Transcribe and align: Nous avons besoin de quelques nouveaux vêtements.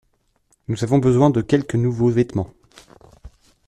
Nous 0.67 0.83
avons 0.83 0.97
besoin 0.97 1.29
de 1.29 1.41
quelques 1.43 1.75
nouveaux 1.75 2.09
vêtements. 2.09 2.51